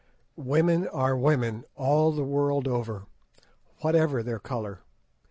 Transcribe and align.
Women 0.35 0.87
are 0.87 1.15
women, 1.15 1.63
all 1.75 2.11
the 2.11 2.23
world 2.23 2.67
over, 2.67 3.05
whatever 3.81 4.23
their 4.23 4.39
colour. 4.39 4.79